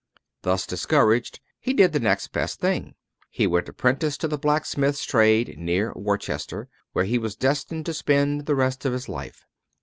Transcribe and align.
Thus 0.41 0.65
discouraged, 0.65 1.41
he 1.59 1.73
did 1.75 1.93
the 1.93 1.99
next 1.99 2.29
best 2.29 2.59
thing: 2.59 2.95
he 3.29 3.45
went 3.45 3.69
apprentice 3.69 4.17
to 4.17 4.27
the 4.27 4.39
blacksmith's 4.39 5.03
trade, 5.03 5.59
near 5.59 5.93
Worcester, 5.95 6.69
where 6.93 7.05
he 7.05 7.19
was 7.19 7.35
destined 7.35 7.85
to 7.85 7.93
spend 7.93 8.47
the 8.47 8.55
rest 8.55 8.83
of 8.83 8.93
his 8.93 9.07
life. 9.07 9.45